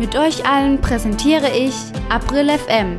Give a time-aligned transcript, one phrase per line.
[0.00, 1.74] Mit euch allen präsentiere ich
[2.08, 2.98] April FM.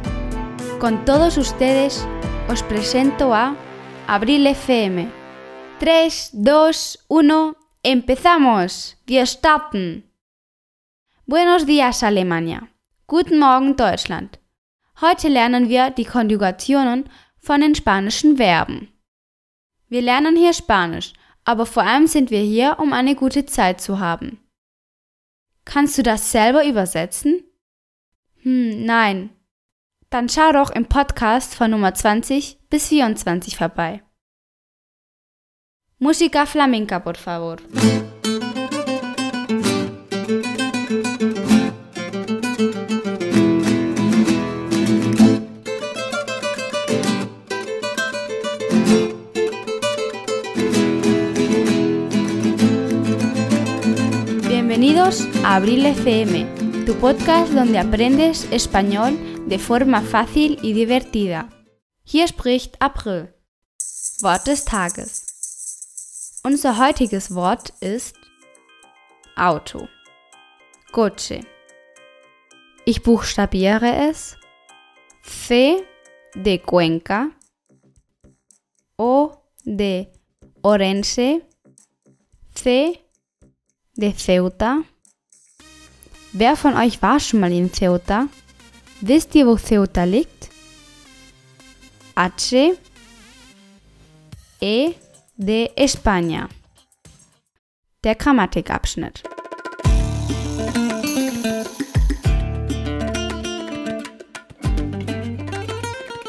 [0.79, 2.07] Con todos ustedes
[2.47, 3.55] os presento a
[4.05, 5.09] Abril FM.
[5.79, 8.97] 3, 2, 1, empezamos!
[9.07, 10.03] Wir starten!
[11.25, 12.67] Buenos días Alemania.
[13.07, 14.37] Guten Morgen Deutschland.
[15.01, 17.09] Heute lernen wir die Konjugationen
[17.39, 18.89] von den spanischen Verben.
[19.89, 21.13] Wir lernen hier Spanisch,
[21.45, 24.37] aber vor allem sind wir hier, um eine gute Zeit zu haben.
[25.65, 27.43] Kannst du das selber übersetzen?
[28.43, 29.29] Hm, nein.
[30.09, 34.03] Dann schau doch im Podcast von Nummer 20 bis 24 vorbei.
[35.99, 37.57] Música flamenca, por favor.
[55.01, 61.49] Bienvenidos a Abril FM, tu podcast donde aprendes español de forma fácil y divertida.
[62.03, 63.33] Hier spricht April.
[64.21, 66.39] Wort des Tages.
[66.43, 68.15] Unser heutiges Wort ist
[69.35, 69.87] Auto.
[70.91, 71.41] Coche.
[72.85, 74.37] Ich buchstabiere es.
[75.23, 75.83] C
[76.35, 77.31] de Cuenca.
[78.97, 79.31] O
[79.65, 80.11] de
[80.61, 81.41] Orense.
[82.53, 82.99] C
[84.01, 84.81] de Ceuta.
[86.33, 88.27] Wer von euch war schon mal in Ceuta?
[89.01, 90.49] Wisst ihr, wo Ceuta liegt?
[92.15, 92.73] H.
[94.59, 94.93] E.
[95.37, 96.47] de España.
[98.03, 99.23] Der Grammatikabschnitt.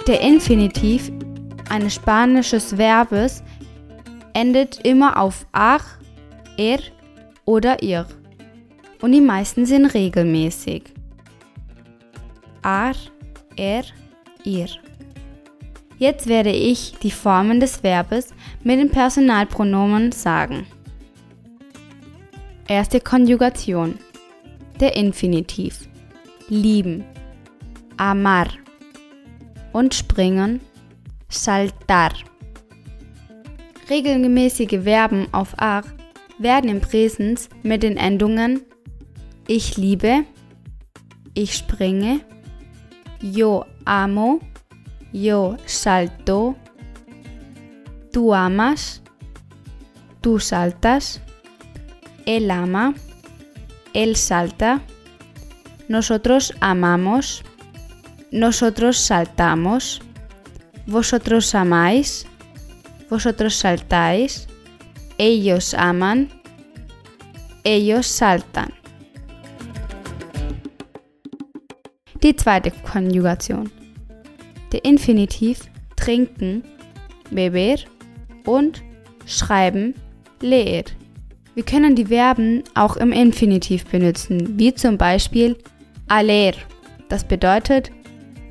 [0.06, 1.10] Der Infinitiv
[1.68, 3.42] eines spanischen Verbes
[4.34, 5.98] endet immer auf ach,
[6.56, 6.80] er
[7.44, 8.06] oder ihr.
[9.00, 10.84] Und die meisten sind regelmäßig.
[12.62, 12.94] Ar,
[13.56, 13.82] er,
[14.44, 14.68] ihr.
[15.98, 20.66] Jetzt werde ich die Formen des Verbes mit den Personalpronomen sagen.
[22.68, 23.98] Erste Konjugation.
[24.80, 25.88] Der Infinitiv.
[26.48, 27.04] Lieben.
[27.96, 28.48] Amar.
[29.72, 30.60] Und springen.
[31.28, 32.12] Saltar.
[33.90, 35.82] Regelmäßige Verben auf ar
[36.42, 38.62] werden im Präsens mit den Endungen
[39.46, 40.24] ich liebe,
[41.34, 42.20] ich springe,
[43.20, 44.40] yo amo,
[45.12, 46.56] yo salto,
[48.12, 49.02] tú amas,
[50.20, 51.20] tú saltas,
[52.24, 52.94] él ama,
[53.94, 54.80] él salta,
[55.88, 57.42] nosotros amamos,
[58.30, 60.00] nosotros saltamos,
[60.86, 62.26] vosotros amáis,
[63.10, 64.46] vosotros saltáis,
[65.22, 66.28] ellos aman,
[67.62, 68.72] ellos saltan.
[72.22, 73.70] Die zweite Konjugation.
[74.72, 75.60] Der Infinitiv
[75.94, 76.64] trinken,
[77.30, 77.80] beber
[78.46, 78.82] und
[79.24, 79.94] schreiben,
[80.40, 80.84] leer.
[81.54, 85.56] Wir können die Verben auch im Infinitiv benutzen, wie zum Beispiel
[86.08, 86.54] a leer.
[87.08, 87.92] Das bedeutet,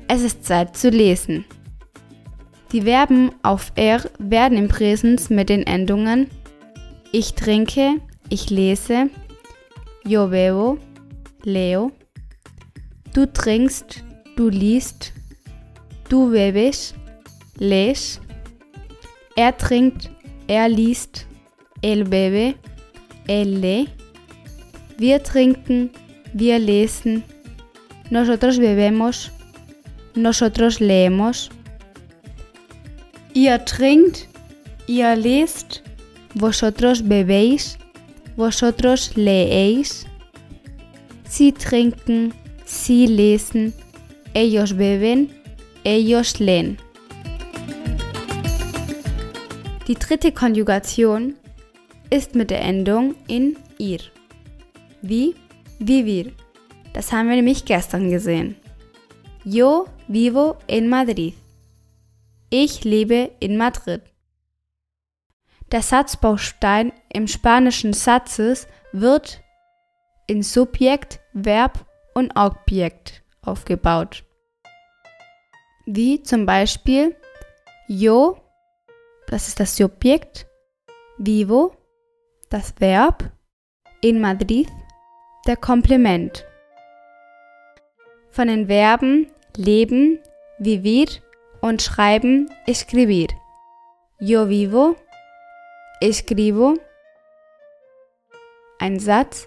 [0.08, 1.44] es ist Zeit zu lesen.
[2.72, 6.30] Die Verben auf er werden im Präsens mit den Endungen
[7.12, 8.00] ich trinke,
[8.30, 9.10] ich lese,
[10.02, 10.78] yo bebo,
[11.44, 11.92] leo,
[13.12, 14.02] du trinkst,
[14.36, 15.12] du liest,
[16.08, 16.94] du bebes,
[17.58, 18.18] lees,
[19.36, 20.10] er trinkt,
[20.48, 21.26] er liest,
[21.82, 22.54] él bebe,
[23.28, 23.88] él lee,
[24.96, 25.90] wir trinken,
[26.32, 27.24] wir lesen,
[28.08, 29.30] nosotros bebemos,
[30.14, 31.50] nosotros leemos,
[33.34, 34.28] ihr trinkt,
[34.86, 35.82] ihr lest,
[36.34, 37.78] vosotros bebéis,
[38.36, 40.06] vosotros leéis,
[41.28, 42.32] sie trinken,
[42.64, 43.72] sie lesen,
[44.34, 45.30] ellos beben,
[45.84, 46.78] ellos leen.
[49.88, 51.34] Die dritte Konjugation
[52.10, 54.00] ist mit der Endung in ir.
[55.02, 55.34] Wie
[55.78, 56.32] vivir.
[56.92, 58.56] Das haben wir nämlich gestern gesehen.
[59.44, 61.34] Yo vivo en Madrid.
[62.50, 64.02] Ich lebe in Madrid.
[65.72, 69.42] Der Satzbaustein im spanischen Satzes wird
[70.26, 74.22] in Subjekt, Verb und Objekt aufgebaut.
[75.86, 77.16] Wie zum Beispiel
[77.88, 78.36] yo,
[79.26, 80.46] das ist das Subjekt,
[81.16, 81.74] vivo,
[82.50, 83.32] das Verb,
[84.02, 84.68] in Madrid,
[85.46, 86.44] der Komplement.
[88.30, 90.18] Von den Verben leben,
[90.58, 91.08] vivir
[91.62, 93.28] und schreiben, escribir.
[94.18, 94.96] Yo vivo,
[96.02, 96.74] escribo.
[98.80, 99.46] Ein Satz.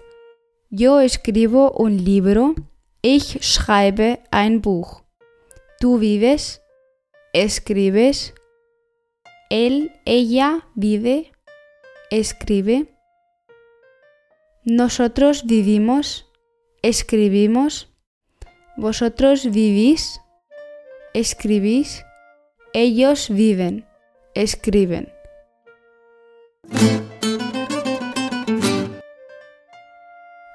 [0.70, 2.54] Yo escribo un libro.
[3.02, 5.02] Ich schreibe ein Buch.
[5.78, 6.62] Tú vives.
[7.34, 8.32] Escribes.
[9.50, 11.30] Él, ella vive.
[12.10, 12.86] Escribe.
[14.64, 16.26] Nosotros vivimos.
[16.82, 17.92] Escribimos.
[18.78, 20.22] Vosotros vivís.
[21.12, 22.02] Escribís.
[22.72, 23.86] Ellos viven.
[24.34, 25.15] Escriben.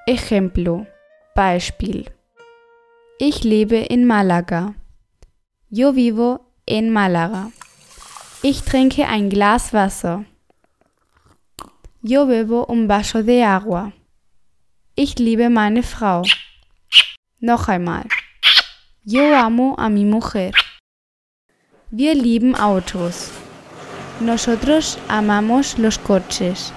[0.06, 0.88] Ejemplo.
[1.36, 2.06] Beispiel.
[3.20, 4.76] Ich lebe in Málaga.
[5.70, 7.52] Yo vivo en Málaga.
[8.44, 10.26] Ich trinke ein Glas Wasser.
[12.02, 13.94] Yo bebo un vaso de agua.
[14.96, 16.24] Ich liebe meine Frau.
[17.40, 18.08] Noch einmal.
[19.04, 20.52] Yo amo a mi mujer.
[21.90, 23.32] Wir lieben Autos.
[24.22, 26.72] Nosotros amamos los coches.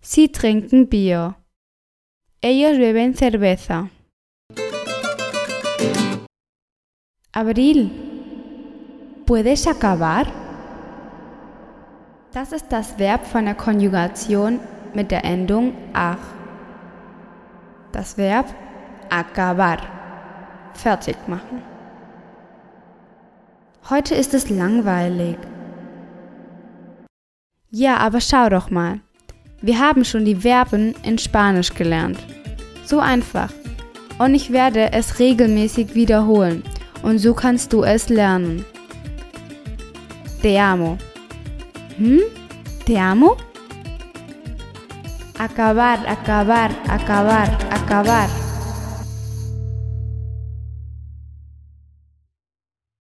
[0.00, 1.36] Sie trinken Bier.
[2.40, 3.88] Ellos beben cerveza.
[7.32, 7.92] Abril.
[9.24, 10.26] ¿Puedes acabar?
[12.32, 14.58] Das ist das Verb von der Konjugation
[14.94, 16.18] mit der Endung ach.
[17.92, 18.46] Das Verb
[19.10, 19.78] acabar.
[20.74, 21.62] Fertig machen.
[23.88, 25.38] Heute ist es langweilig.
[27.74, 29.00] Ja, aber schau doch mal.
[29.62, 32.18] Wir haben schon die Verben in Spanisch gelernt.
[32.84, 33.50] So einfach.
[34.18, 36.62] Und ich werde es regelmäßig wiederholen.
[37.02, 38.66] Und so kannst du es lernen.
[40.42, 40.98] Te amo.
[41.96, 42.20] Hm?
[42.84, 43.38] Te amo?
[45.38, 48.41] Acabar, acabar, acabar, acabar.